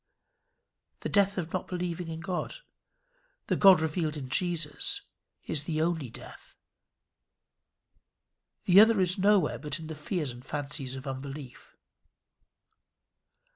The 1.01 1.09
death 1.09 1.37
of 1.37 1.53
not 1.53 1.67
believing 1.67 2.07
in 2.07 2.21
God 2.21 2.55
the 3.45 3.55
God 3.55 3.79
revealed 3.81 4.17
in 4.17 4.29
Jesus 4.29 5.03
is 5.45 5.65
the 5.65 5.79
only 5.79 6.09
death. 6.09 6.55
The 8.65 8.79
other 8.79 8.99
is 8.99 9.19
nowhere 9.19 9.59
but 9.59 9.77
in 9.79 9.85
the 9.85 9.93
fears 9.95 10.31
and 10.31 10.43
fancies 10.43 10.95
of 10.95 11.05
unbelief. 11.05 11.77